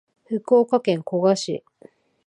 [0.25, 1.63] 福岡県古賀市